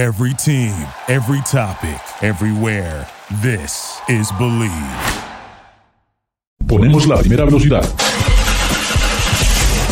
[0.00, 0.72] Every team,
[1.08, 3.06] every topic, everywhere.
[3.42, 4.72] This is Believe.
[6.66, 7.84] Ponemos la primera velocidad.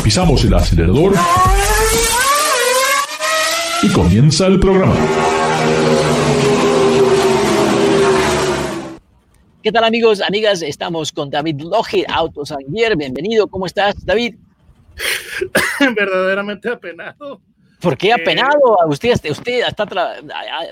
[0.03, 1.13] Pisamos el acelerador.
[3.83, 4.95] Y comienza el programa.
[9.63, 10.63] ¿Qué tal amigos, amigas?
[10.63, 12.97] Estamos con David Loge, Autos Anguier.
[12.97, 14.37] Bienvenido, ¿cómo estás, David?
[15.95, 17.43] Verdaderamente apenado.
[17.81, 18.77] ¿Por qué apenado?
[18.89, 19.87] Usted, usted está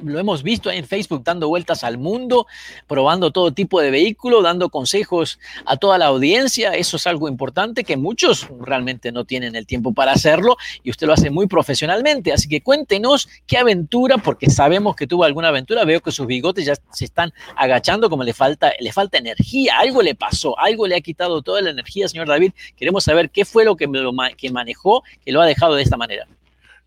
[0.02, 2.48] lo hemos visto en Facebook dando vueltas al mundo,
[2.88, 6.72] probando todo tipo de vehículo, dando consejos a toda la audiencia.
[6.72, 11.06] Eso es algo importante que muchos realmente no tienen el tiempo para hacerlo y usted
[11.06, 12.32] lo hace muy profesionalmente.
[12.32, 15.84] Así que cuéntenos qué aventura, porque sabemos que tuvo alguna aventura.
[15.84, 19.78] Veo que sus bigotes ya se están agachando como le falta, le falta energía.
[19.78, 22.52] Algo le pasó, algo le ha quitado toda la energía, señor David.
[22.76, 25.96] Queremos saber qué fue lo que, lo, que manejó que lo ha dejado de esta
[25.96, 26.26] manera.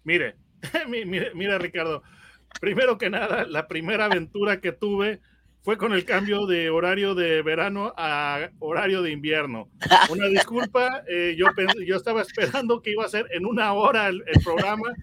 [0.88, 2.04] Mire, mire, mira Ricardo,
[2.60, 5.22] primero que nada, la primera aventura que tuve
[5.62, 9.70] fue con el cambio de horario de verano a horario de invierno.
[10.10, 11.48] Una disculpa, eh, yo,
[11.86, 14.94] yo estaba esperando que iba a ser en una hora el, programa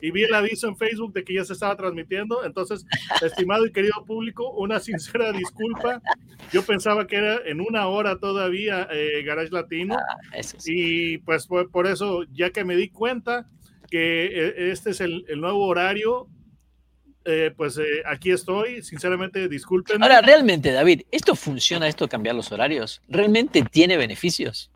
[0.00, 2.44] y vi el aviso en Facebook de que ya se estaba transmitiendo.
[2.44, 2.86] Entonces,
[3.22, 6.00] estimado y querido público, una sincera disculpa.
[6.52, 9.96] Yo pensaba que era en una hora todavía eh, Garage Latino.
[9.98, 13.48] Ah, y pues por eso, ya que me di cuenta,
[13.94, 16.26] que eh, este es el, nuevo horario.
[17.24, 20.02] Eh, pues eh, aquí estoy, sinceramente, disculpen.
[20.02, 23.00] Ahora, realmente, David, ¿esto funciona, esto cambiar los horarios?
[23.08, 24.68] ¿Realmente tiene beneficios?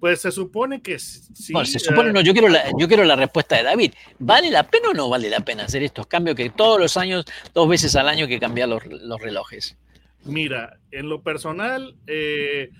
[0.00, 1.52] Pues se supone que sí.
[1.66, 3.92] Se supone no, yo quiero, la, yo quiero la respuesta de David.
[4.18, 7.26] ¿Vale la pena o no vale la pena hacer estos cambios que todos los años,
[7.54, 9.76] dos veces al año que cambiar los, los relojes?
[10.24, 12.70] Mira, en lo personal, eh,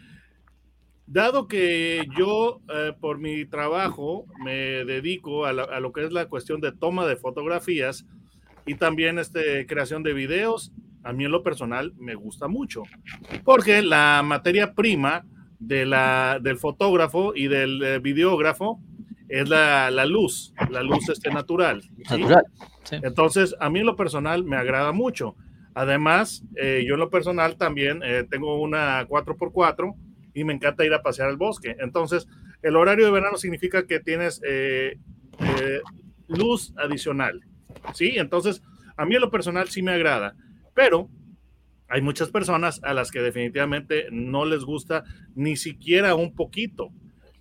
[1.10, 6.60] Dado que yo eh, por mi trabajo me dedico a, lo que es la cuestión
[6.60, 8.04] de toma de fotografías
[8.66, 10.70] y también este, creación de videos,
[11.02, 12.82] a mí en lo personal me gusta mucho,
[13.42, 15.24] porque la materia prima
[15.58, 18.78] de la, del fotógrafo y del eh, videógrafo
[19.30, 21.84] es la, luz, la luz este, natural.
[22.10, 22.44] Natural.
[22.91, 25.36] Entonces, a mí en lo personal me agrada mucho.
[25.72, 29.94] Además, eh, yo en lo personal también tengo una 4x4
[30.38, 31.76] y me encanta ir a pasear al bosque.
[31.81, 32.28] Entonces,
[32.62, 34.97] el horario de verano significa que tienes eh,
[35.41, 35.81] eh,
[36.28, 37.41] luz adicional,
[37.93, 38.15] ¿sí?
[38.16, 38.62] Entonces,
[38.97, 40.37] a mí en lo personal sí me agrada,
[40.75, 41.09] pero
[41.88, 45.04] hay muchas personas a las que definitivamente no les gusta
[45.34, 46.91] ni siquiera un poquito.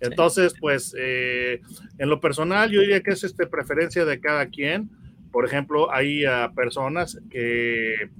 [0.00, 1.60] Entonces, pues, eh,
[1.98, 4.90] en lo personal, yo diría que es este, preferencia de cada quien.
[5.30, 6.24] Por ejemplo, hay
[6.56, 8.10] personas que,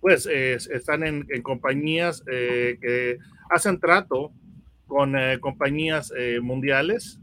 [0.00, 3.18] pues, están en, en compañías que
[3.50, 4.32] hacen trato
[4.90, 7.20] con eh, compañías eh, mundiales.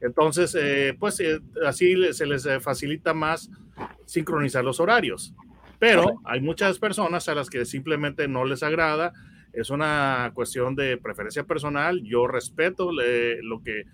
[0.00, 1.20] Entonces, eh, pues
[1.66, 3.50] así se les facilita más
[4.04, 5.34] sincronizar los horarios.
[5.78, 9.12] Pero hay muchas personas a las que simplemente no les agrada.
[9.52, 12.02] Es una cuestión de preferencia personal.
[12.04, 13.84] Yo respeto lo que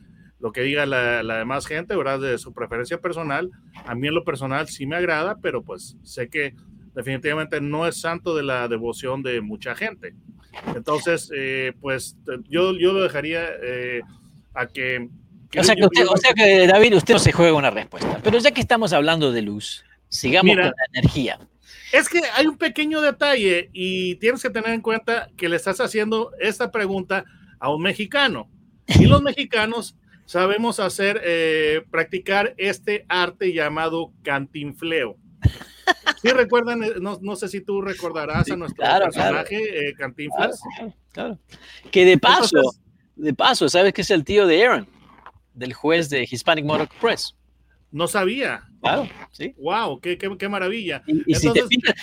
[0.41, 2.19] lo que diga la, la, demás gente, ¿verdad?
[2.19, 3.49] De su preferencia personal.
[3.87, 6.57] A mí en lo personal sí me agrada, pero pues sé que
[6.95, 10.15] definitivamente no es santo de la devoción de mucha gente.
[10.75, 12.17] Entonces, eh, pues
[12.49, 14.03] yo, yo lo dejaría eh,
[14.55, 15.09] a que...
[15.59, 18.21] o, sea que David, usted no se juega una respuesta.
[18.23, 21.39] Pero ya que estamos hablando de luz, sigamos con la energía.
[21.93, 25.81] Es que hay un pequeño detalle y tienes que tener en cuenta que le estás
[25.81, 27.25] haciendo esta pregunta
[27.59, 28.49] a un mexicano.
[28.99, 35.17] Y los mexicanos sabemos hacer, eh, practicar este arte llamado cantinfleo.
[36.23, 40.61] Sí, recuerdan, eh, no, sé si tú recordarás a nuestro personaje eh, Cantinflas.
[41.13, 41.39] Claro,
[41.91, 42.61] Que de paso,
[43.17, 44.89] de paso, ¿sabes que es el tío de Aaron,
[45.55, 47.35] del juez de Hispanic Motor Press?
[47.91, 48.63] No sabía.
[48.81, 49.55] Claro, sí.
[49.59, 51.03] Wow, qué, qué, maravilla.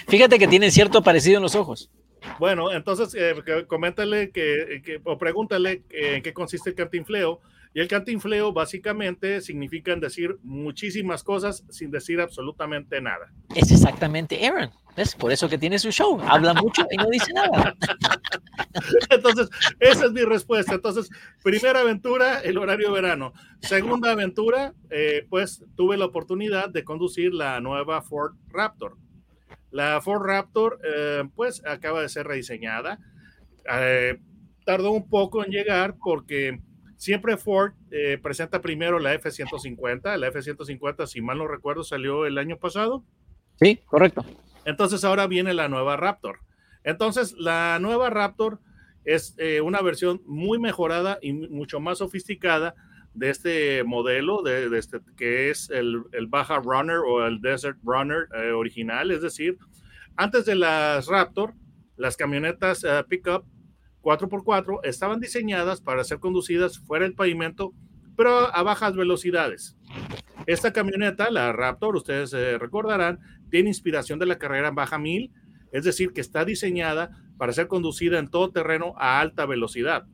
[0.08, 1.90] fíjate que tiene cierto parecido en los ojos.
[2.38, 7.40] Bueno, entonces eh, coméntale que, o pregúntale en qué consiste el cantinfleo
[7.74, 13.32] y el cantinfleo básicamente significa decir muchísimas cosas sin decir absolutamente nada.
[13.56, 14.72] Es exactamente Aaron.
[14.96, 16.20] Es por eso que tiene su show.
[16.22, 17.76] Habla mucho y no dice nada.
[19.10, 19.50] Entonces,
[19.80, 20.74] esa es mi respuesta.
[20.74, 21.10] Entonces,
[21.44, 23.34] primera aventura, el horario verano.
[23.62, 28.98] Segunda aventura, eh, pues tuve la oportunidad de conducir la nueva Ford Raptor.
[29.72, 33.00] La Ford Raptor, eh, pues acaba de ser rediseñada.
[33.72, 34.20] Eh,
[34.66, 36.60] tardó un poco en llegar porque
[37.00, 40.18] Siempre Ford eh, presenta primero la F-150.
[40.18, 43.06] La F-150, si mal no recuerdo, salió el año pasado.
[43.56, 44.26] Sí, correcto.
[44.66, 46.40] Entonces ahora viene la nueva Raptor.
[46.84, 48.60] Entonces la nueva Raptor
[49.06, 52.76] es eh, una versión muy mejorada y mucho más sofisticada
[53.14, 58.52] de este modelo, de, este, que es el, Baja Runner o el Desert Runner eh,
[58.52, 59.12] original.
[59.12, 59.58] Es decir,
[60.18, 61.54] antes de las Raptor,
[61.96, 63.46] las camionetas uh, pickup
[64.02, 67.74] 4x4 estaban diseñadas para ser conducidas fuera del pavimento,
[68.16, 69.78] pero a bajas velocidades.
[70.46, 73.20] Esta camioneta, la Raptor, ustedes eh, recordarán,
[73.50, 75.32] tiene inspiración de la carrera baja mil,
[75.72, 80.06] es decir, que está diseñada para ser conducida en todo terreno a alta velocidad.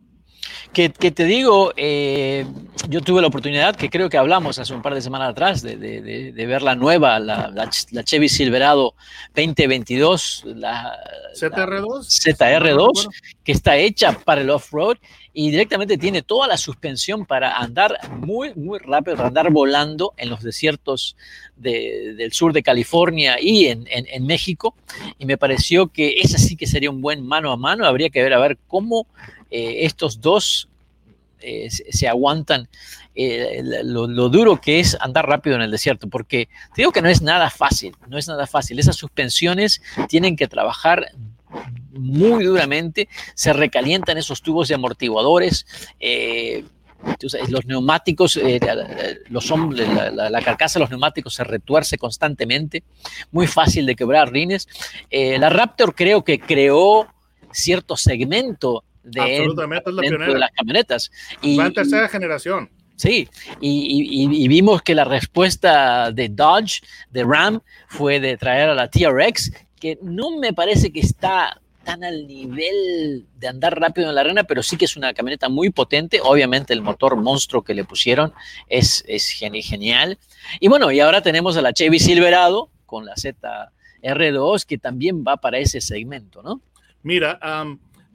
[0.74, 2.46] Que, te digo, eh,
[2.90, 6.34] yo tuve la oportunidad, que creo que hablamos hace un par de semanas atrás, de,
[6.36, 7.70] ver la nueva, la,
[8.04, 8.94] Chevy Silverado
[9.36, 10.98] 2022, la
[11.34, 13.10] ZR2, ZR2
[13.44, 14.98] que está hecha para el off-road
[15.32, 20.30] y directamente tiene toda la suspensión para andar muy, muy rápido, para andar volando en
[20.30, 21.18] los desiertos
[21.58, 24.76] del sur de California y en, en, México.
[25.20, 27.86] Y me pareció que esa sí que sería un buen mano a mano.
[27.86, 29.08] Habría que ver a ver cómo
[29.52, 30.70] eh, estos dos
[31.40, 32.68] eh, se aguantan
[33.14, 37.10] eh, lo, duro que es andar rápido en el desierto, porque te digo que no
[37.10, 38.80] es nada fácil, no es nada fácil.
[38.80, 41.12] Esas suspensiones tienen que trabajar
[41.94, 45.66] muy duramente, se recalientan esos tubos de amortiguadores.
[47.50, 48.40] los neumáticos,
[49.30, 52.84] los la, la, carcasa de los neumáticos se retuerce constantemente,
[53.32, 54.68] muy fácil de quebrar rines.
[55.12, 57.08] la Raptor creo que creó
[57.52, 60.34] cierto segmento de, Absolutamente, es la pionera.
[60.34, 61.12] de las camionetas.
[61.42, 62.70] Y, Va en tercera generación.
[62.98, 63.28] Sí,
[63.60, 66.82] y, y, vimos que la respuesta de Dodge,
[67.12, 72.04] de Ram, fue de traer a la TRX, que no me parece que está tan
[72.04, 75.70] al nivel de andar rápido en la arena, pero sí que es una camioneta muy
[75.70, 76.20] potente.
[76.22, 78.34] Obviamente el motor monstruo que le pusieron
[78.68, 80.18] es, es genial.
[80.60, 85.38] Y bueno, y ahora tenemos a la Chevy Silverado con la ZR2, que también va
[85.38, 86.60] para ese segmento, ¿no?
[87.04, 87.40] Mira,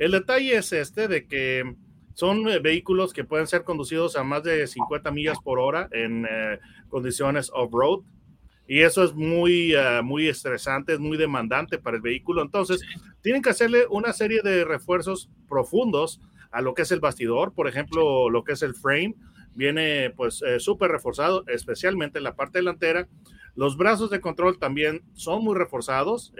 [0.00, 1.76] el detalle es este de que
[2.14, 6.24] son eh, vehículos que pueden ser conducidos a más de 50 millas por hora en
[6.24, 6.58] eh,
[6.88, 8.00] condiciones off-road.
[8.66, 12.40] Y eso es muy, eh, muy estresante, es muy demandante para el vehículo.
[12.40, 12.80] Entonces,
[13.20, 16.18] tienen que hacerle una serie de refuerzos profundos
[16.50, 19.14] a lo que es el bastidor, por ejemplo, lo que es el frame,
[19.54, 23.06] viene pues súper reforzado, especialmente en la parte delantera.
[23.54, 26.32] Los brazos de control también son muy reforzados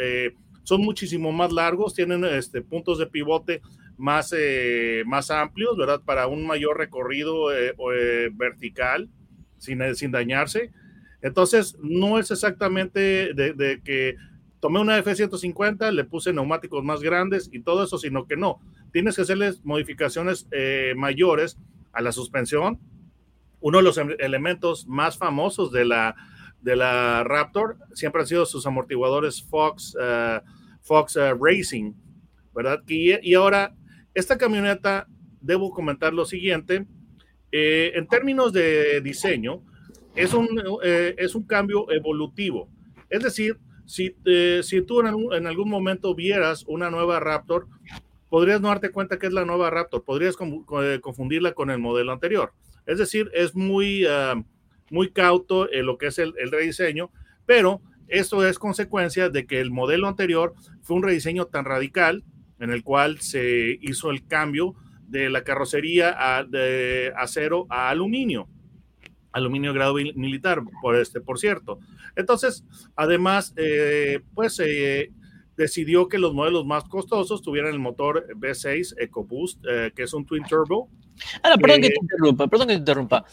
[0.62, 3.62] son muchísimo más largos, tienen este, puntos de pivote
[4.00, 6.00] más, eh, más amplios, ¿verdad?
[6.04, 9.08] Para un mayor recorrido eh, eh, vertical
[9.58, 10.70] sin, sin dañarse.
[11.22, 14.16] Entonces, no es exactamente de, que
[14.58, 18.58] tomé una F-150, le puse neumáticos más grandes y todo eso, sino que no.
[18.90, 20.48] Tienes que hacerles modificaciones
[20.96, 21.58] mayores
[21.92, 22.80] a la suspensión.
[23.60, 26.16] Uno de los em, elementos más famosos de la,
[26.62, 30.40] de la Raptor siempre han sido sus amortiguadores Fox, uh,
[30.82, 31.94] Fox uh, Racing,
[32.54, 32.82] ¿verdad?
[32.86, 33.74] Y, y, ahora,
[34.14, 35.06] esta camioneta,
[35.40, 36.86] debo comentar lo siguiente,
[37.52, 39.62] eh, en términos de diseño,
[40.14, 40.48] es un,
[40.82, 42.68] eh, es un cambio evolutivo.
[43.08, 47.66] Es decir, si, eh, si tú en, algún momento vieras una nueva Raptor,
[48.28, 52.52] podrías no darte cuenta que es la nueva Raptor, podrías confundirla con el modelo anterior.
[52.86, 54.06] Es decir, es muy...
[54.90, 57.10] muy cauto en lo que es el, rediseño,
[57.46, 62.24] pero esto es consecuencia de que el modelo anterior fue un rediseño tan radical
[62.58, 64.74] en el cual se hizo el cambio
[65.06, 68.48] de la carrocería de acero a aluminio,
[69.32, 71.78] aluminio grado militar, por este, por cierto.
[72.16, 72.64] Entonces,
[72.96, 75.12] además, eh, pues se
[75.56, 80.26] decidió que los modelos más costosos tuvieran el motor V6 EcoBoost, eh, que es un
[80.26, 80.88] twin turbo.
[81.42, 83.24] Ahora, perdón que te interrumpa, perdón que te interrumpa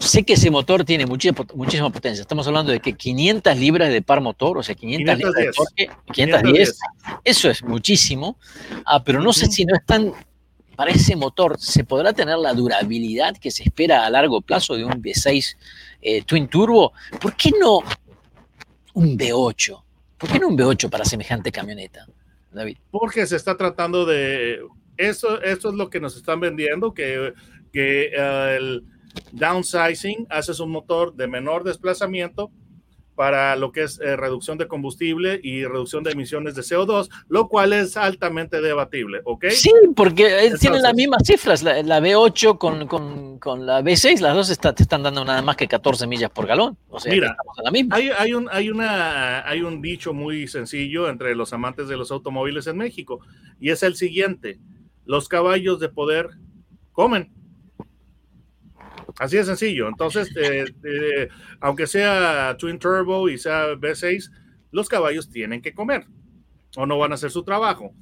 [0.00, 2.22] sé que ese motor tiene muchísima, muchísima potencia.
[2.22, 5.90] Estamos hablando de que 500 libras de par motor, o sea, 500 libras de torque,
[6.12, 6.78] 510,
[7.24, 8.36] eso es muchísimo,
[8.86, 10.12] ah, pero no sé si no es tan,
[10.76, 14.84] para ese motor, ¿se podrá tener la durabilidad que se espera a largo plazo de
[14.84, 15.56] un V6
[16.02, 16.92] eh, Twin Turbo?
[17.20, 17.80] ¿Por qué no
[18.94, 19.82] un V8?
[20.18, 22.06] ¿Por qué no un V8 para semejante camioneta,
[22.52, 22.78] David?
[22.90, 24.60] Porque se está tratando de...
[24.96, 27.34] Eso, eso es lo que nos están vendiendo, que,
[27.72, 28.84] que eh, el
[29.32, 32.50] Downsizing, haces un motor de menor desplazamiento
[33.14, 37.48] para lo que es eh, reducción de combustible y reducción de emisiones de CO2, lo
[37.48, 39.46] cual es altamente debatible, ¿ok?
[39.50, 44.34] Sí, porque eh, tienen las mismas cifras, la, V8 con, con, con, la V6, las
[44.34, 46.76] dos te están dando nada más que 14 millas por galón.
[46.88, 47.96] O sea, Mira, la misma.
[47.96, 52.10] Hay, hay, un, hay, una, hay un dicho muy sencillo entre los amantes de los
[52.10, 53.20] automóviles en México,
[53.60, 54.58] y es el siguiente,
[55.04, 56.30] los caballos de poder
[56.92, 57.32] comen.
[59.18, 59.88] Así de sencillo.
[59.88, 61.28] Entonces, eh, eh,
[61.60, 64.30] aunque sea Twin Turbo y sea V6,
[64.70, 66.06] los caballos tienen que comer
[66.76, 67.94] o no van a hacer su trabajo.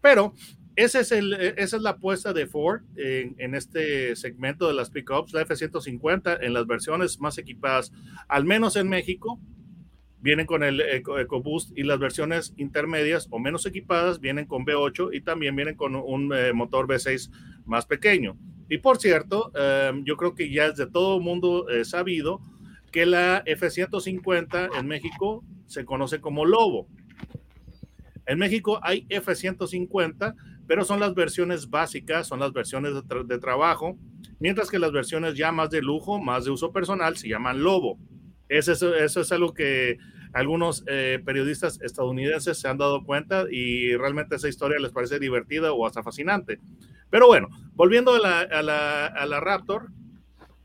[0.00, 0.34] Pero
[0.76, 5.42] es el, esa es la apuesta de Ford en, este segmento de las pickups, la
[5.42, 7.92] F-150 en las versiones más equipadas,
[8.28, 9.38] al menos en México,
[10.20, 15.22] vienen con el EcoBoost y las versiones intermedias o menos equipadas vienen con V8 y
[15.22, 17.30] también vienen con un eh, motor V6
[17.64, 18.38] más pequeño.
[18.70, 22.40] Y por cierto, eh, yo creo que ya es de todo el mundo eh, sabido
[22.92, 26.86] que la F-150 en México se conoce como Lobo.
[28.26, 30.36] En México hay F-150,
[30.68, 33.98] pero son las versiones básicas, son las versiones de, de, trabajo,
[34.38, 37.98] mientras que las versiones ya más de lujo, más de uso personal, se llaman Lobo.
[38.48, 39.98] Eso, eso, eso es algo que
[40.32, 45.72] algunos eh, periodistas estadounidenses se han dado cuenta y realmente esa historia les parece divertida
[45.72, 46.60] o hasta fascinante.
[47.10, 49.90] Pero bueno, volviendo a la, Raptor,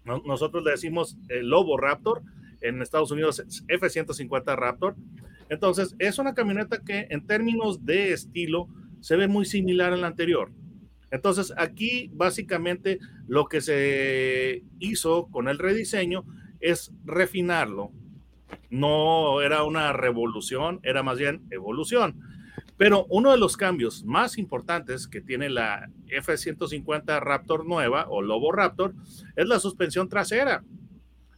[0.04, 2.22] no, nosotros le decimos el Lobo Raptor,
[2.62, 4.96] en Estados Unidos F-150 Raptor.
[5.50, 8.68] Entonces, es una camioneta que en términos de estilo
[9.00, 10.52] se ve muy similar a la anterior.
[11.12, 16.26] Entonces, aquí básicamente lo que se hizo con el rediseño
[16.60, 17.92] es refinarlo.
[18.70, 22.20] No era una revolución, era más bien evolución.
[22.78, 28.52] Pero uno de los cambios más importantes que tiene la F-150 Raptor nueva o Lobo
[28.52, 28.94] Raptor
[29.36, 30.64] es la suspensión trasera.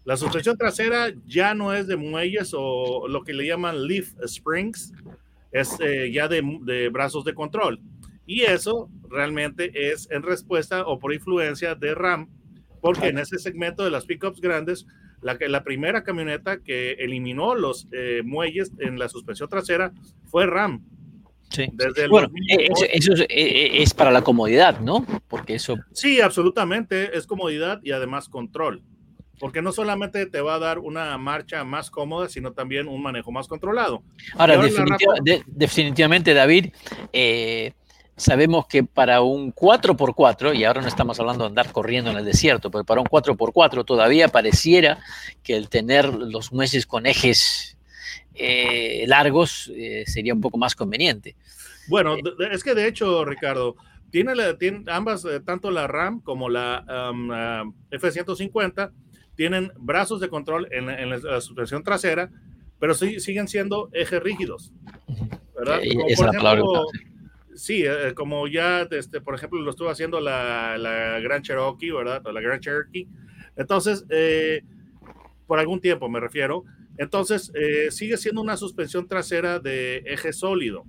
[0.04, 4.94] La suspensión trasera ya no es de muelles o lo que le llaman leaf springs,
[5.52, 7.82] es eh, ya de, de, brazos de control.
[8.26, 12.30] Y eso realmente es en respuesta o por influencia de RAM,
[12.82, 14.88] porque en ese segmento de las pickups grandes
[15.22, 19.92] la, la primera camioneta que eliminó los eh, muelles en la suspensión trasera
[20.26, 20.84] fue RAM.
[21.50, 21.68] Sí.
[21.74, 25.06] Desde bueno, eso, eso es, es, para la comodidad, ¿no?
[25.30, 25.78] Porque eso.
[25.94, 27.18] Sí, absolutamente.
[27.18, 28.84] Es comodidad y además control.
[29.40, 33.32] Porque no solamente te va a dar una marcha más cómoda, sino también un manejo
[33.32, 34.04] más controlado.
[34.34, 36.74] Ahora, ahora definitiva, de, definitivamente, David,
[37.14, 37.74] eh,
[38.18, 42.26] sabemos que para un 4x4, y ahora no estamos hablando de andar corriendo en el
[42.26, 45.00] desierto, pero para un 4x4 todavía pareciera
[45.44, 47.78] que el tener los muelles con ejes
[48.34, 51.36] eh, largos eh, sería un poco más conveniente.
[51.88, 52.22] Bueno, eh,
[52.52, 53.76] es que de hecho, Ricardo,
[54.10, 58.92] tiene, la, tiene ambas, tanto la RAM como la um, uh, F-150,
[59.36, 62.32] tienen brazos de control en, en la, la, suspensión trasera,
[62.80, 64.74] pero sí, siguen siendo ejes rígidos.
[65.56, 65.80] ¿verdad?
[65.92, 66.64] Como, Esa por ejemplo, palabra,
[67.58, 72.22] sí, eh, como ya, este, por ejemplo, lo estuvo haciendo la, la Gran Cherokee, ¿verdad?
[72.32, 73.08] La Gran Cherokee.
[73.56, 74.62] Entonces, eh,
[75.46, 76.64] por algún tiempo me refiero.
[76.98, 80.86] Entonces, eh, sigue siendo una suspensión trasera de eje sólido,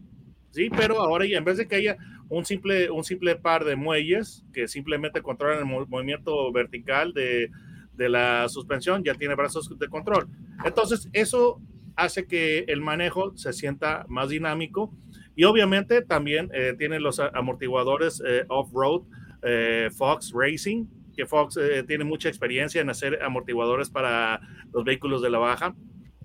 [0.50, 0.70] ¿sí?
[0.70, 1.96] Pero ahora ya, en vez de que haya
[2.28, 7.50] un simple, un simple par de muelles que simplemente controlan el movimiento vertical de,
[7.94, 10.28] de la suspensión, ya tiene brazos de control.
[10.64, 11.60] Entonces, eso
[11.96, 14.94] hace que el manejo se sienta más dinámico
[15.38, 19.02] y obviamente también eh, tiene los amortiguadores eh, off-road
[19.42, 24.40] eh, Fox Racing, que Fox tiene mucha experiencia en hacer amortiguadores para
[24.72, 25.76] los vehículos de la baja,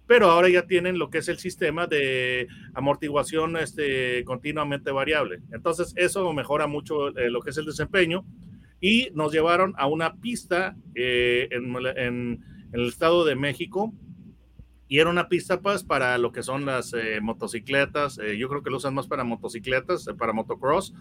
[0.07, 5.41] pero ahora ya tienen lo que es el sistema de amortiguación este, continuamente variable.
[5.51, 8.25] Entonces eso mejora mucho lo que es el desempeño
[8.81, 12.39] y nos llevaron a una pista en
[12.73, 13.93] el estado de México
[14.87, 18.63] y era una pista pues para lo que son las eh, motocicletas, eh, yo creo
[18.63, 20.93] que lo usan más para motocicletas, eh, para motocross.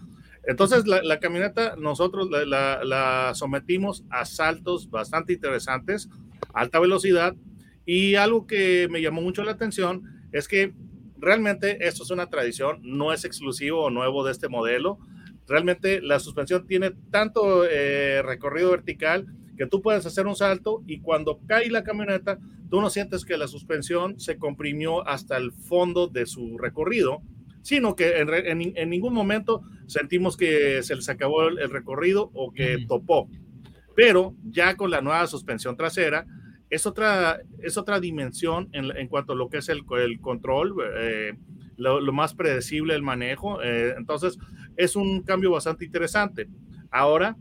[0.47, 6.09] Entonces la, la camioneta nosotros la, la, sometimos a saltos bastante interesantes,
[6.53, 7.35] alta velocidad,
[7.85, 10.73] y algo que me llamó mucho la atención es que
[11.17, 14.99] realmente esto es una tradición, no es exclusivo o nuevo de este modelo,
[15.47, 17.63] realmente la suspensión tiene tanto
[18.23, 22.89] recorrido vertical, que tú puedes hacer un salto y cuando cae la camioneta, tú no
[22.89, 27.21] sientes que la suspensión se comprimió hasta el fondo de su recorrido,
[27.61, 32.31] sino que en, en, en ningún momento sentimos que se les acabó el, el recorrido
[32.33, 32.87] o que mm.
[32.87, 33.29] topó.
[33.95, 36.25] Pero ya con la nueva suspensión trasera,
[36.69, 40.73] es otra, es otra dimensión en, en cuanto a lo que es el, el control,
[40.97, 41.33] eh,
[41.77, 43.61] lo, lo, más predecible el manejo.
[43.61, 44.39] Eh, entonces,
[44.75, 46.47] es un cambio bastante interesante.
[46.89, 47.37] Ahora,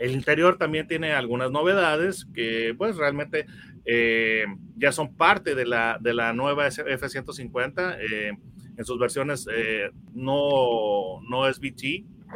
[0.00, 3.46] el interior también tiene algunas novedades que pues realmente
[3.84, 8.32] eh, ya son parte de la, de la nueva F-150 eh,
[8.76, 11.60] en sus versiones eh, no, no es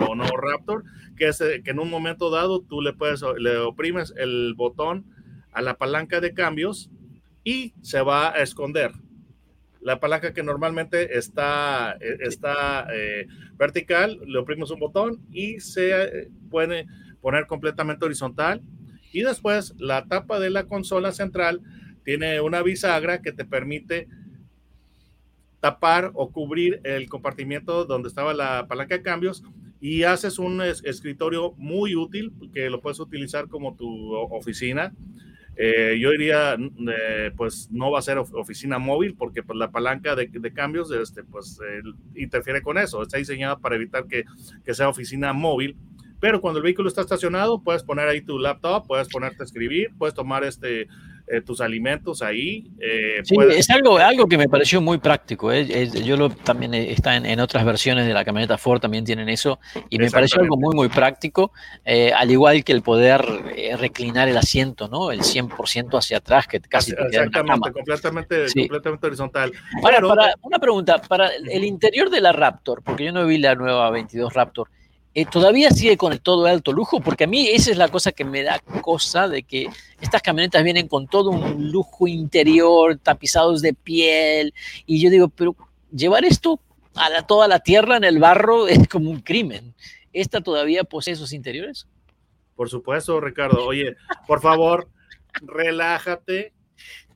[0.00, 0.85] o no Raptor,
[1.16, 5.06] que es que en un momento dado tú le puedes, le oprimes el botón
[5.52, 6.90] a la palanca de cambios
[7.44, 8.92] y se va a esconder.
[9.80, 16.87] La palanca que normalmente está, está eh, vertical, le oprimes un botón y se puede
[17.25, 18.61] poner completamente horizontal.
[19.11, 21.62] Y después la tapa de la consola central
[22.04, 24.09] tiene una bisagra que te permite
[25.59, 29.43] tapar o cubrir el compartimiento donde estaba la palanca de cambios
[29.81, 34.93] y haces un escritorio muy útil que lo puedes utilizar como tu oficina.
[35.57, 40.14] Eh, yo diría, eh, pues no va a ser oficina móvil porque pues, la palanca
[40.14, 41.59] de, cambios este, pues,
[42.14, 43.02] interfiere con eso.
[43.02, 44.25] Está diseñada para evitar que,
[44.75, 45.78] sea oficina móvil.
[46.25, 49.90] Pero cuando el vehículo está estacionado, puedes poner ahí tu laptop, puedes ponerte a escribir,
[49.99, 50.88] puedes tomar este,
[51.26, 52.64] eh, tus alimentos ahí.
[52.81, 55.52] Eh, sí, es algo, algo que me pareció muy práctico.
[55.52, 55.90] Eh.
[56.02, 59.59] yo lo, también está en, otras versiones de la camioneta Ford, también tienen eso,
[59.90, 61.52] y me pareció algo muy, muy práctico,
[61.85, 63.21] al igual que el poder
[63.78, 65.11] reclinar el asiento, ¿no?
[65.11, 69.52] El 100% hacia atrás, que casi Exactamente, completamente, completamente horizontal.
[69.83, 73.54] Ahora, para, una pregunta, para el interior de la Raptor, porque yo no vi la
[73.54, 74.71] nueva 22 Raptor,
[75.14, 78.11] eh, todavía sigue con el todo alto lujo, porque a mí esa es la cosa
[78.11, 79.68] que me da cosa de que
[80.00, 84.52] estas camionetas vienen con todo un lujo interior, tapizados de piel,
[84.87, 85.54] y yo digo, pero
[85.92, 86.61] llevar esto
[86.97, 89.75] a toda la tierra en el barro es como un crimen.
[90.12, 91.87] ¿Esta todavía posee esos interiores?
[92.56, 93.64] Por supuesto, Ricardo.
[93.66, 94.88] Oye, por favor,
[95.42, 96.52] relájate,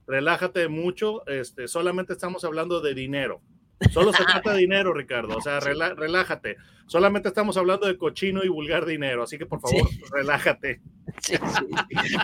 [0.07, 1.27] relájate mucho.
[1.29, 3.41] Este, solamente estamos hablando de dinero.
[3.93, 5.37] Solo se trata de dinero, Ricardo.
[5.37, 6.57] O sea, relájate.
[6.87, 9.23] Solamente estamos hablando de cochino y vulgar dinero.
[9.23, 10.81] Así que por favor, relájate.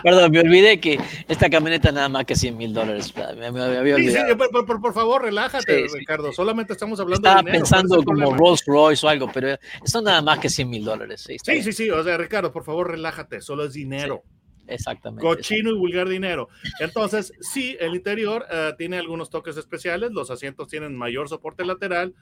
[0.03, 3.13] Perdón, me olvidé que esta camioneta nada más que 100 mil dólares.
[3.37, 6.33] Me, por, favor, relájate, Ricardo.
[6.33, 7.63] Solamente estamos hablando de dinero.
[7.63, 11.23] Estaba pensando como Rolls Royce o algo, pero esto nada más que 100 mil dólares.
[11.25, 13.41] Sí, sí, sí, O sea, Ricardo, por favor, relájate.
[13.41, 14.23] Solo es dinero.
[14.67, 15.21] Exactamente.
[15.21, 16.49] Cochino y vulgar dinero.
[16.79, 20.11] Entonces, sí, el interior eh, tiene algunos toques especiales.
[20.11, 22.13] Los asientos tienen mayor soporte lateral,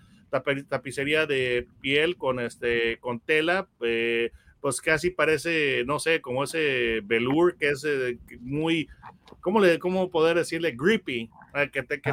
[0.69, 4.31] tapicería de piel con, este, con tela, eh,
[4.61, 8.87] pues casi parece, no sé, como ese velour que es eh, muy,
[9.41, 10.75] ¿cómo, le, ¿cómo poder decirle?
[10.77, 11.29] Grippy,
[11.71, 12.11] que, te, que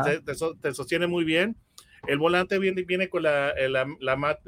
[0.61, 1.57] te, sostiene muy bien.
[2.07, 4.39] El volante viene, viene con la, la, la,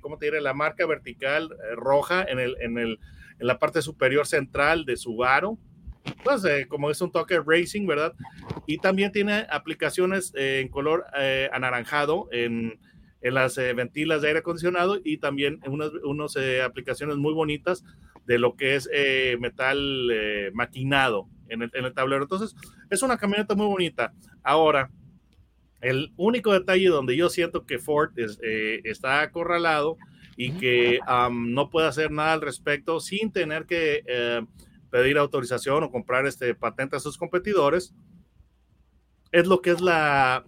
[0.00, 0.40] ¿cómo te diré?
[0.40, 2.98] la marca vertical roja en el, en el
[3.38, 5.58] en la parte superior central de su aro.
[6.22, 8.14] Pues eh, como es un toque racing, ¿verdad?
[8.66, 12.78] Y también tiene aplicaciones eh, en color eh, anaranjado en,
[13.22, 17.84] en las ventilas de aire acondicionado y también unas, unas aplicaciones muy bonitas
[18.24, 18.88] de lo que es
[19.40, 20.12] metal
[20.52, 22.22] maquinado en el, en el tablero.
[22.22, 22.54] Entonces,
[22.88, 24.12] es una camioneta muy bonita.
[24.44, 24.90] Ahora,
[25.80, 29.96] el único detalle donde yo siento que Ford está acorralado
[30.36, 31.00] y que
[31.32, 34.44] no puede hacer nada al respecto sin tener que eh,
[34.90, 37.94] pedir autorización o comprar este patente a sus competidores,
[39.32, 40.44] es lo que es la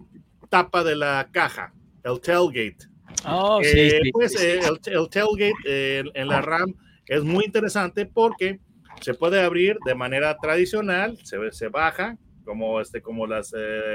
[0.49, 1.73] tapa de la caja,
[2.03, 2.87] el tailgate.
[3.25, 6.75] Oh, sí, eh, pues eh, el, tailgate en la RAM
[7.07, 8.59] es muy interesante porque
[9.01, 13.53] se puede abrir de manera tradicional, se, se baja, como, este, como las,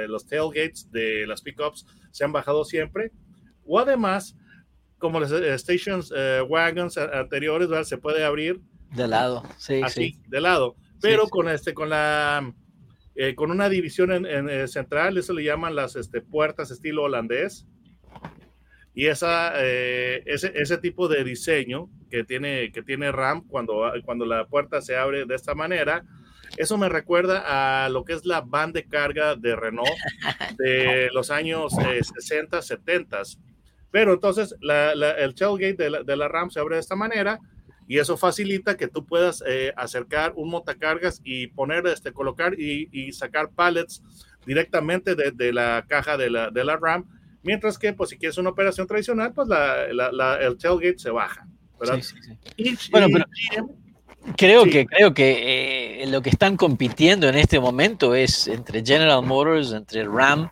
[0.09, 3.13] los tailgates de las pickups se han bajado siempre,
[3.65, 4.37] o además
[5.05, 7.85] como las eh, stations eh, wagons anteriores, ¿verdad?
[7.85, 8.63] se puede abrir.
[8.91, 12.55] De lado, sí, así, de lado, pero con este, con la,
[13.15, 17.67] eh, con una división en, central, eso le llaman las este, puertas estilo holandés,
[18.95, 24.47] y esa, ese, ese tipo de diseño que tiene, que tiene RAM cuando, cuando la
[24.47, 26.03] puerta se abre de esta manera,
[26.57, 29.91] eso me recuerda a lo que es la van de carga de Renault
[30.57, 33.23] de los años 60, 70
[33.95, 37.39] pero entonces el tailgate de la, de la, RAM se abre de esta manera
[37.87, 43.13] y eso facilita que tú puedas eh, acercar un montacargas y poner, este, colocar y,
[43.13, 44.03] sacar pallets
[44.45, 47.05] directamente de, de, la caja de la, de la RAM.
[47.45, 51.47] Mientras que, pues, si quieres una operación tradicional, pues el tailgate se baja.
[51.81, 52.91] Sí, sí, sí.
[52.91, 53.27] bueno, pero
[54.37, 59.25] creo que, creo que eh, lo que están compitiendo en este momento es entre General
[59.25, 60.51] Motors, entre RAM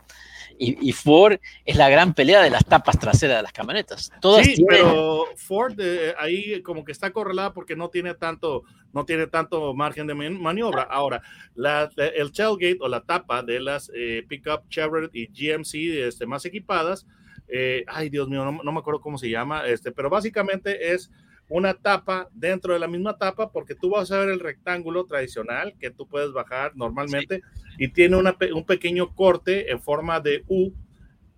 [0.62, 4.12] y, Ford es la gran pelea de las tapas traseras de las camionetas.
[4.20, 9.05] Todas sí, pero Ford eh, ahí como que está correlada porque no tiene tanto, no
[9.05, 10.83] tiene tanto margen de maniobra.
[10.83, 11.22] Ahora,
[11.55, 16.44] la, el tailgate o la tapa de las eh, pickup Chevrolet y GMC este, más
[16.44, 17.07] equipadas,
[17.48, 21.11] eh, ay Dios mío, no, no, me acuerdo cómo se llama, este, pero básicamente es
[21.48, 25.74] una tapa dentro de la misma tapa porque tú vas a ver el rectángulo tradicional
[25.78, 27.42] que tú puedes bajar normalmente
[27.78, 30.72] y tiene un pequeño corte en forma de U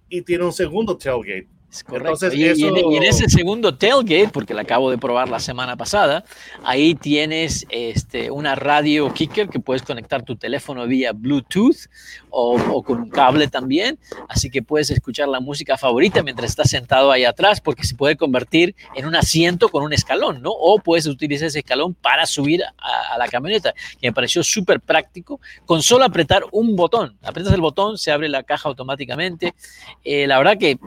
[0.08, 1.48] y tiene un segundo tailgate.
[1.82, 2.32] Correcto.
[2.32, 6.24] y, en, ese segundo tailgate, porque la acabo de probar la semana pasada,
[6.62, 11.88] ahí tienes este, una radio kicker que puedes conectar tu teléfono vía Bluetooth
[12.30, 13.98] o, con un cable también.
[14.28, 18.16] Así que puedes escuchar la música favorita mientras estás sentado ahí atrás, porque se puede
[18.16, 20.50] convertir en un asiento con un escalón, ¿no?
[20.50, 25.40] O puedes utilizar ese escalón para subir a, la camioneta, que me pareció súper práctico,
[25.64, 27.16] con solo apretar un botón.
[27.22, 29.54] Apretas el botón, se abre la caja automáticamente.
[30.04, 30.78] Eh, la verdad que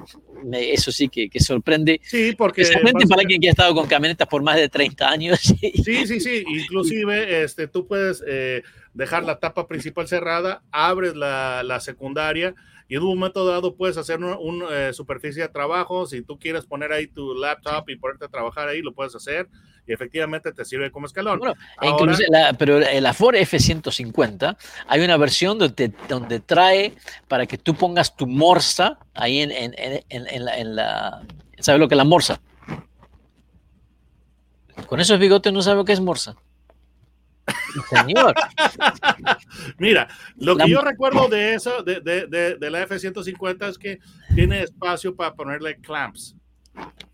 [0.77, 1.99] eso sí que, que sorprende.
[2.03, 5.39] Sí, porque Especialmente para alguien que ha estado con camionetas por más de 30 años.
[5.87, 6.43] Sí, sí, sí.
[6.47, 8.63] Inclusive este, tú puedes eh,
[8.93, 12.55] dejar la tapa principal cerrada, abres la, la secundaria
[12.87, 16.05] y en un momento dado puedes hacer una un, eh, superficie de trabajo.
[16.05, 19.49] Si tú quieres poner ahí tu laptop y ponerte a trabajar ahí, lo puedes hacer
[19.87, 21.39] y efectivamente te sirve como escalón.
[21.39, 26.93] Bueno, Ahora, la, pero en la Ford F-150 hay una versión donde, donde trae
[27.27, 31.23] para que tú pongas tu morsa ahí en, en, en, en la, la,
[31.59, 32.41] ¿Sabes lo que es la morsa?
[34.85, 36.35] Con esos bigotes no sabe lo que es morsa.
[37.89, 38.35] Señor.
[39.77, 43.77] Mira, lo la, que yo recuerdo de eso, de, de, de, de la F-150 es
[43.77, 43.99] que
[44.35, 46.35] tiene espacio para ponerle clamps.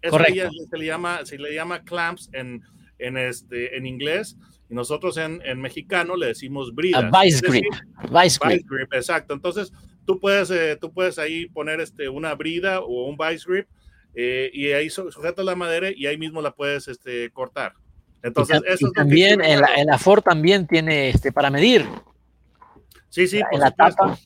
[0.02, 0.50] Eso Correcto.
[0.70, 2.62] Se le llama, se le llama clamps en,
[3.00, 4.38] en, este, en inglés
[4.70, 7.04] y nosotros en, en mexicano le decimos bridas.
[7.04, 7.66] A vice grip.
[8.12, 8.58] Vice, grip.
[8.58, 8.94] vice grip.
[8.94, 9.34] Exacto.
[9.34, 9.72] Entonces,
[10.06, 13.68] tú puedes, eh, tú puedes ahí poner este, una brida o un vice grip
[14.16, 17.74] eh, y ahí sujetas la madera y ahí mismo la puedes este, cortar.
[18.22, 21.86] Entonces, y, eso y también en la, en la, Ford también tiene este para medir.
[23.10, 24.18] Sí, sí, por la tapa.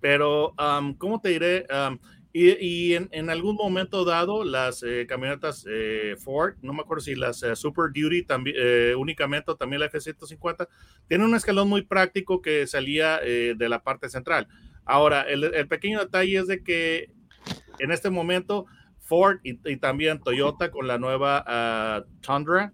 [0.00, 1.66] Pero, um, ¿cómo te diré?
[1.70, 1.98] Um,
[2.32, 7.02] y, y en, en, algún momento dado, las eh, camionetas eh, Ford, no me acuerdo
[7.02, 8.56] si las eh, Super Duty también,
[8.96, 10.68] únicamente, también la F-150,
[11.08, 14.46] tienen un escalón muy práctico que salía de la parte central.
[14.84, 17.10] Ahora, el, el, pequeño detalle es de que
[17.78, 18.66] en este momento
[19.00, 22.72] Ford y, y también Toyota con la nueva uh, Tundra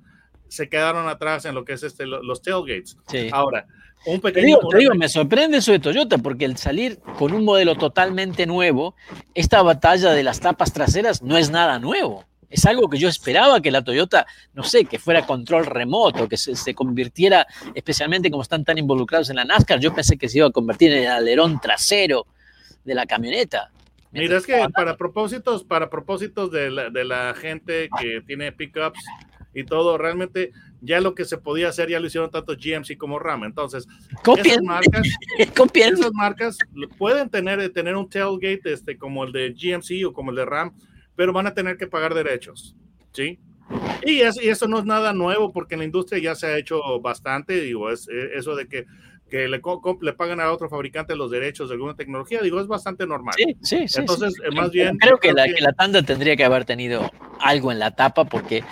[0.48, 2.96] se quedaron atrás en lo que es este, los tailgates.
[3.08, 3.28] Sí.
[3.32, 3.66] Ahora,
[4.06, 4.46] un te pequeño.
[4.46, 8.46] digo, te digo, me sorprende eso de Toyota, porque el salir con un modelo totalmente
[8.46, 8.94] nuevo,
[9.34, 12.24] esta batalla de las tapas traseras no es nada nuevo.
[12.50, 16.36] Es algo que yo esperaba que la Toyota, no sé, que fuera control remoto, que
[16.36, 20.38] se, se, convirtiera, especialmente como están tan involucrados en la NASCAR, yo pensé que se
[20.38, 22.26] iba a convertir en el alerón trasero
[22.84, 23.70] de la camioneta.
[24.12, 29.00] Mira, es que para propósitos, para propósitos de la, de la gente que tiene pickups
[29.54, 33.18] y todo, realmente ya lo que se podía hacer ya lo hicieron tanto GMC como
[33.18, 33.44] Ram.
[33.44, 33.86] Entonces,
[34.36, 35.06] esas marcas,
[35.74, 36.58] esas marcas
[36.98, 40.74] pueden tener, tener un tailgate este, como el de GMC o como el de Ram,
[41.16, 42.76] pero van a tener que pagar derechos,
[43.12, 43.38] ¿sí?
[44.04, 46.58] Y, es, y eso no es nada nuevo porque en la industria ya se ha
[46.58, 48.86] hecho bastante, digo, es, es eso de que
[49.30, 49.60] que le,
[50.00, 53.34] le, pagan a otro fabricante los derechos de alguna tecnología, digo, es bastante normal.
[53.36, 54.00] Sí, sí, sí.
[54.00, 54.42] Entonces, sí.
[54.44, 54.96] Eh, más bien...
[54.98, 58.62] Creo que, la, que la tanda tendría que haber tenido algo en la tapa porque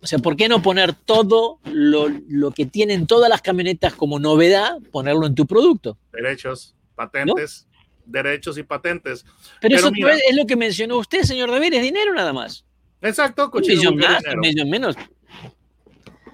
[0.00, 4.18] o sea, ¿por qué no poner todo lo, lo, que tienen todas las camionetas como
[4.20, 5.98] novedad, ponerlo en tu producto?
[6.12, 7.78] Derechos, patentes, ¿no?
[8.06, 9.24] derechos y patentes.
[9.24, 12.64] Pero, Pero eso mira, es lo que mencionó usted, señor David, es dinero nada más.
[13.00, 14.96] Exacto, un millón más, un millón menos.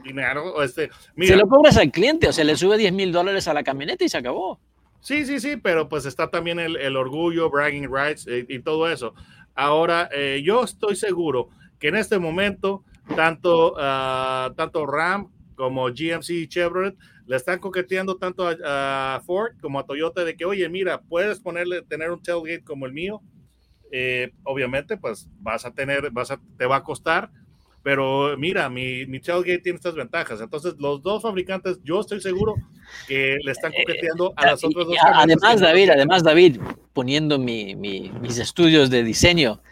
[0.02, 3.48] Dinero, este, mira, se lo cobras al cliente, o sea, le sube 10 mil dólares
[3.48, 4.60] a la camioneta y se acabó.
[5.00, 8.90] Sí, sí, sí, pero pues está también el, el orgullo, bragging rights eh, y todo
[8.90, 9.14] eso.
[9.54, 11.48] Ahora, eh, yo estoy seguro
[11.78, 12.84] que en este momento
[13.16, 19.52] tanto, uh, tanto Ram como GMC y Chevrolet le están coqueteando tanto a, a, Ford
[19.60, 23.22] como a Toyota de que, oye, mira, puedes ponerle, tener un tailgate como el mío.
[23.90, 27.30] Eh, obviamente, pues vas a tener, vas a, te va a costar,
[27.82, 30.40] pero mira, mi, mi tailgate tiene estas ventajas.
[30.40, 32.56] Entonces, los dos fabricantes, yo estoy seguro
[33.08, 34.96] que le están coqueteando a las otras dos.
[35.00, 36.60] Además, David, además, David,
[36.92, 39.62] poniendo mi, mi, mis estudios de diseño,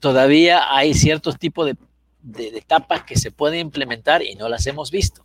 [0.00, 1.76] todavía hay ciertos tipos de
[2.22, 5.24] de, etapas que se pueden implementar y no las hemos visto.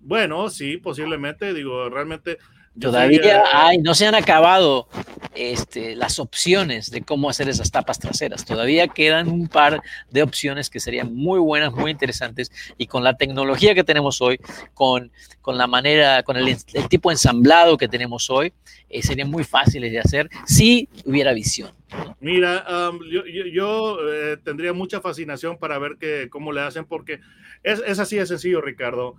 [0.00, 2.38] Bueno, sí, posiblemente, digo, realmente.
[2.80, 4.88] Todavía hay, no se han acabado
[5.34, 8.44] este, las opciones de cómo hacer esas tapas traseras.
[8.44, 12.50] Todavía quedan un par de opciones que serían muy buenas, muy interesantes.
[12.76, 14.38] Y con la tecnología que tenemos hoy,
[14.74, 15.10] con,
[15.40, 18.52] con la manera, con el, el tipo de ensamblado que tenemos hoy,
[18.88, 21.72] eh, serían muy fáciles de hacer si hubiera visión.
[22.20, 26.84] Mira, um, yo, yo, yo eh, tendría mucha fascinación para ver que, cómo le hacen,
[26.84, 27.20] porque
[27.62, 29.16] es, es así de sencillo, Ricardo.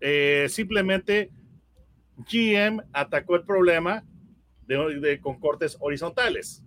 [0.00, 1.30] Eh, simplemente
[2.28, 4.04] GM atacó el problema
[4.66, 6.62] de, de, con cortes horizontales.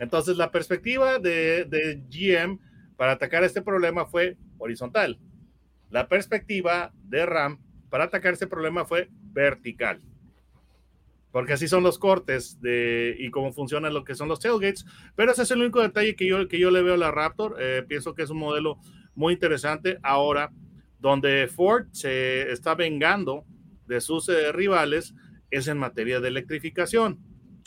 [0.00, 2.58] Entonces, la perspectiva de, GM
[2.96, 5.18] para atacar este problema fue horizontal.
[5.90, 10.00] La perspectiva de RAM para atacar este problema fue vertical.
[11.30, 14.86] Porque así son los cortes y cómo funcionan lo que son los tailgates.
[15.14, 17.56] Pero ese es el único detalle que yo, que yo le veo a la Raptor.
[17.60, 18.78] Eh, pienso que es un modelo
[19.14, 19.98] muy interesante.
[20.02, 20.50] Ahora,
[20.98, 23.44] donde Ford se está vengando
[23.90, 25.14] de sus eh, rivales
[25.50, 27.18] es en materia de electrificación.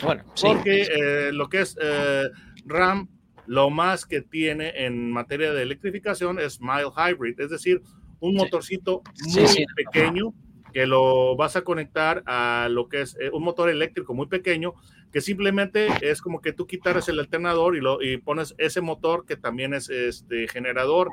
[0.02, 0.82] Bueno, sí, porque.
[0.84, 2.30] Eh, lo que es eh,
[2.66, 3.10] RAM,
[3.46, 7.82] lo más que tiene en materia de electrificación es mild hybrid, es decir,
[8.22, 9.42] un motorcito sí.
[9.42, 10.34] muy sí, pequeño
[10.72, 14.74] que lo vas a conectar a lo que es un motor eléctrico muy pequeño,
[15.12, 19.26] que simplemente es como que tú quitaras el alternador y, lo, y pones ese motor
[19.28, 21.10] que también es este generador.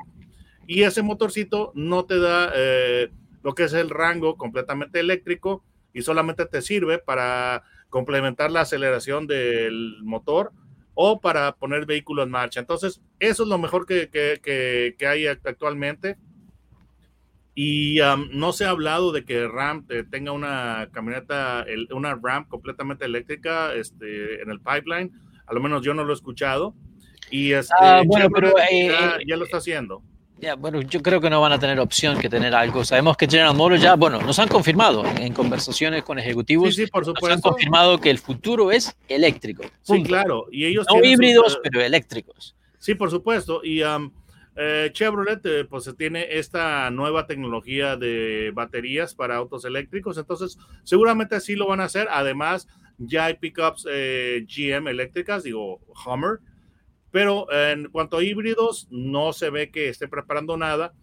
[0.65, 3.11] Y ese motorcito no te da eh,
[3.43, 9.27] lo que es el rango completamente eléctrico y solamente te sirve para complementar la aceleración
[9.27, 10.51] del motor
[10.93, 12.59] o para poner vehículo en marcha.
[12.59, 16.17] Entonces, eso es lo mejor que, que, que, hay actualmente.
[17.53, 17.99] Y
[18.31, 24.41] no se ha hablado de que RAM tenga una camioneta, una RAM completamente eléctrica este,
[24.41, 25.11] en el pipeline.
[25.45, 26.75] A lo menos yo no lo he escuchado.
[27.29, 30.01] Y este, ah, bueno, pero eh, ya, ya, lo está haciendo.
[30.41, 32.83] Ya, bueno, yo creo que no van a tener opción que tener algo.
[32.83, 36.73] Sabemos que General Motors ya, bueno, nos han confirmado en, conversaciones con ejecutivos.
[36.73, 37.27] Sí, sí, por supuesto.
[37.27, 39.63] Nos han confirmado que el futuro es eléctrico.
[39.83, 40.47] Sí, claro.
[40.51, 42.55] Y ellos no híbridos, pero eléctricos.
[42.79, 43.61] Sí, por supuesto.
[43.63, 50.17] Y eh, Chevrolet, eh, pues tiene esta nueva tecnología de baterías para autos eléctricos.
[50.17, 52.07] Entonces, seguramente así lo van a hacer.
[52.09, 56.39] Además, ya hay pickups eh, GM eléctricas, digo, Hummer
[57.11, 60.93] pero en cuanto a híbridos, no se ve que esté preparando nada.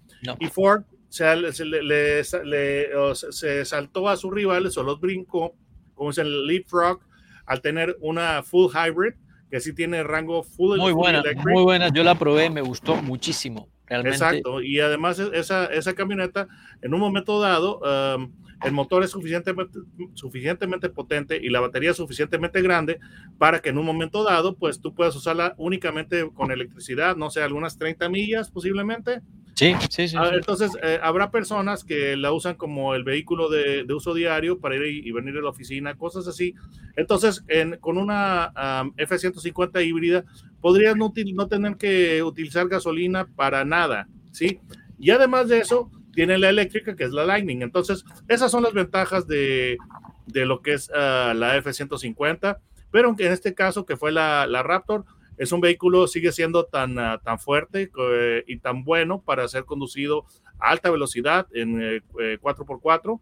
[0.41, 5.55] Y Ford se, le, se, saltó a sus rivales o los brincó,
[5.95, 7.01] como es el Leapfrog,
[7.47, 9.15] al tener una full hybrid,
[9.51, 11.89] que sí tiene rango full Muy buena, muy buena.
[11.89, 13.69] Yo la probé, me gustó muchísimo.
[13.87, 14.17] Realmente.
[14.17, 14.61] Exacto.
[14.61, 16.47] Y además esa, esa camioneta,
[16.83, 18.33] en un momento dado, um,
[18.65, 19.79] el motor es suficientemente,
[20.15, 22.99] suficientemente potente y la batería es suficientemente grande
[23.39, 27.43] para que en un momento dado, pues tú puedas usarla únicamente con electricidad, no sé,
[27.43, 29.21] algunas 30 millas posiblemente.
[29.55, 30.17] Sí, sí, sí.
[30.17, 34.61] Ah, entonces, eh, habrá personas que la usan como el vehículo de, de uso diario
[34.61, 36.55] para ir y, venir a la oficina, cosas así.
[36.95, 38.53] Entonces, en, con una
[38.97, 40.25] F-150 híbrida,
[40.61, 44.61] podrías no, no tener que utilizar gasolina para nada, ¿sí?
[44.97, 47.63] Y además de eso, tiene la eléctrica, que es la Lightning.
[47.63, 49.79] Entonces, esas son las ventajas de,
[50.27, 52.59] de lo que es uh, la F-150,
[52.91, 55.05] pero aunque en este caso, que fue la, la Raptor,
[55.37, 59.65] es un vehículo, sigue siendo tan, uh, tan fuerte uh, y tan bueno para ser
[59.65, 60.25] conducido
[60.59, 63.21] a alta velocidad en 4x4.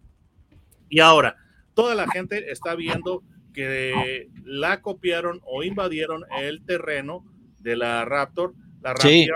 [0.89, 1.37] Y ahora,
[1.75, 7.27] toda la gente está viendo que la copiaron o invadieron el terreno
[7.59, 8.55] de la Raptor
[8.87, 9.29] la Ram sí.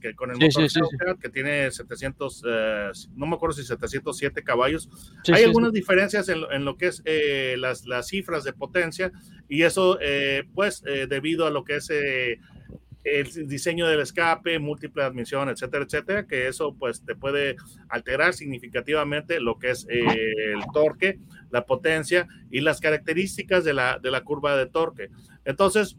[0.00, 0.80] Que con el motor sí, sí,
[1.20, 4.88] que tiene 700, eh, no me acuerdo si 707 caballos.
[5.32, 9.12] Hay algunas diferencias en, en, lo que es eh, las, las, cifras de potencia
[9.48, 15.04] y eso, eh, pues, eh, debido a lo que es el diseño del escape, múltiple
[15.04, 17.56] admisión, etcétera, etcétera, que eso, pues, te puede
[17.88, 24.10] alterar significativamente lo que es el torque, la potencia y las características de la, de
[24.10, 25.10] la curva de torque.
[25.44, 25.96] Entonces,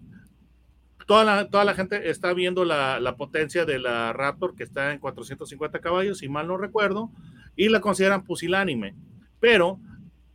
[1.08, 4.92] Toda la, toda la gente está viendo la, la, potencia de la Raptor, que está
[4.92, 7.10] en 450 caballos, si mal no recuerdo,
[7.56, 8.94] y la consideran pusilánime.
[9.40, 9.80] Pero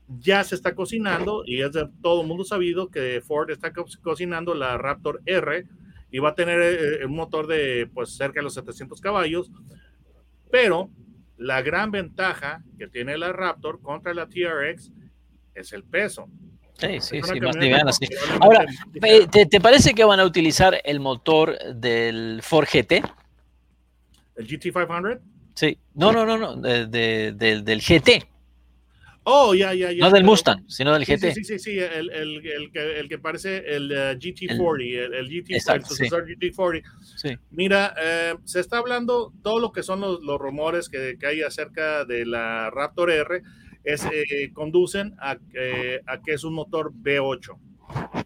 [0.08, 3.85] ya se está cocinando, y es de todo el mundo sabido que Ford está co
[4.02, 5.66] cocinando la Raptor R,
[6.11, 9.50] y va a tener eh, un motor de pues cerca de los 700 caballos,
[10.50, 10.90] pero
[11.38, 14.92] la gran ventaja que tiene la Raptor contra la TRX
[15.54, 16.28] es el peso.
[16.83, 18.07] Sí, sí, sí, más liviana, sí.
[18.40, 18.64] Ahora,
[19.31, 23.05] ¿te, ¿te, parece que van a utilizar el motor del Ford GT?
[24.37, 25.21] ¿El GT500?
[25.55, 28.27] Sí, no, no, no, no, de, de, de, del GT.
[29.25, 30.05] Oh, ya, ya, ya.
[30.05, 31.33] No del Mustang, sino del GT.
[31.33, 35.53] Sí, sí, sí, el, el, el, que, el que parece el uh, GT40, el, GT,
[35.53, 36.35] exacto, el sucesor sí.
[36.35, 36.83] GT40.
[37.16, 37.37] Sí.
[37.53, 41.42] Mira, eh, se está hablando todo lo que son los, los rumores que, que, hay
[41.42, 43.42] acerca de la Raptor R
[43.85, 47.59] es, eh, conducen a, eh, a, que es un motor V8.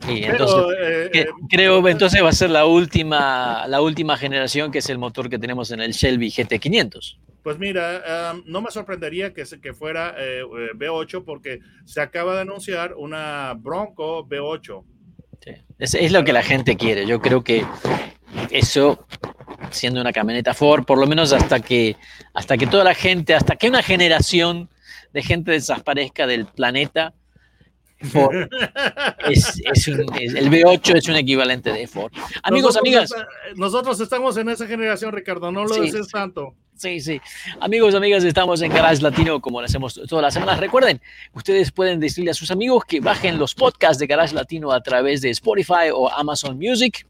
[0.07, 4.71] Sí, entonces, Pero, eh, que, creo entonces va a ser la última, la última generación
[4.71, 7.19] que es el motor que tenemos en el Shelby GT500.
[7.42, 10.42] Pues mira, um, no me sorprendería que, que fuera eh,
[10.75, 14.85] V8 porque se acaba de anunciar una Bronco V8.
[15.45, 15.53] Sí.
[15.79, 17.07] Es, es, lo que la gente quiere.
[17.07, 17.64] Yo creo que
[18.51, 19.07] eso,
[19.71, 21.97] siendo una camioneta Ford, por lo menos hasta que,
[22.35, 24.69] hasta que toda la gente, hasta que una generación
[25.16, 27.14] de gente desaparezca del planeta,
[28.12, 28.35] Ford
[29.31, 32.12] es, es un, es, el V8 es un equivalente de Ford.
[32.42, 33.11] Amigos, nosotros amigas.
[33.57, 36.55] Nosotros estamos en esa generación, Ricardo, no lo sí, dices tanto.
[36.74, 37.18] Sí, sí.
[37.61, 40.61] Amigos, amigas, estamos en Garage Latino como lo hacemos todas las semanas.
[40.61, 41.00] Recuerden,
[41.33, 45.22] ustedes pueden decirle a sus amigos que bajen los podcasts de Garage Latino a través
[45.22, 47.07] de Spotify o Amazon Music.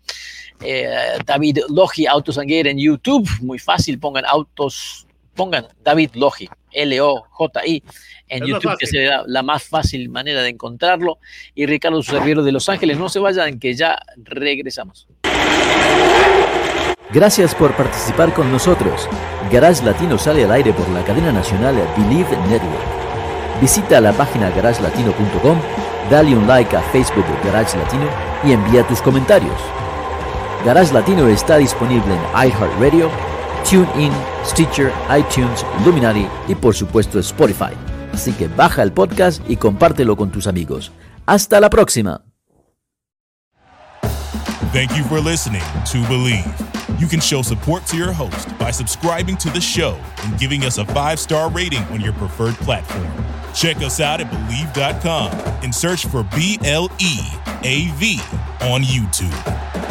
[0.60, 3.28] Eh, David Logi, Autos and Gear en YouTube.
[3.40, 7.82] Muy fácil, pongan autos, pongan David Logi L-O-J-I
[8.28, 11.18] en es YouTube, que será la más fácil manera de encontrarlo.
[11.54, 15.06] Y Ricardo, su servidor de Los Ángeles, no se vayan, que ya regresamos.
[17.12, 19.08] Gracias por participar con nosotros.
[19.50, 23.60] Garage Latino sale al aire por la cadena nacional Believe Network.
[23.60, 25.58] visita la página garagelatino.com,
[26.10, 28.08] dale un like a Facebook de Garage Latino
[28.44, 29.56] y envía tus comentarios.
[30.64, 33.08] Garage Latino está disponible en iHeartRadio,
[33.68, 34.12] TuneIn,
[34.44, 37.74] Stitcher, iTunes, Luminary y por supuesto Spotify.
[38.12, 40.92] Así que baja el podcast y compártelo con tus amigos.
[41.26, 42.22] Hasta la próxima.
[44.72, 46.44] Thank you for listening to Believe.
[46.98, 50.78] You can show support to your host by subscribing to the show and giving us
[50.78, 53.06] a five star rating on your preferred platform.
[53.54, 57.20] Check us out at Believe.com and search for B L E
[57.62, 58.20] A V
[58.60, 59.85] on YouTube.